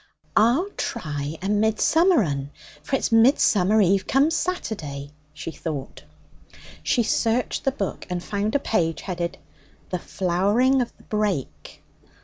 'I'll 0.35 0.67
try 0.77 1.37
a 1.43 1.47
midsummer 1.49 2.23
'un, 2.23 2.49
for 2.81 2.95
it's 2.95 3.11
Midsummer 3.11 3.79
Eve 3.81 4.07
come 4.07 4.31
Saturday,' 4.31 5.11
she 5.31 5.51
thought. 5.51 6.05
She 6.81 7.03
searched 7.03 7.65
the 7.65 7.71
book 7.71 8.07
and 8.09 8.23
found 8.23 8.55
a 8.55 8.59
page 8.59 9.01
headed 9.01 9.37
'The 9.91 9.99
Flowering 9.99 10.81
of 10.81 10.91
the 10.97 11.03
Brake.' 11.03 11.83